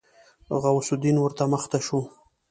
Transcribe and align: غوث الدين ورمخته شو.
غوث 0.61 0.87
الدين 0.95 1.15
ورمخته 1.19 1.77
شو. 1.85 1.99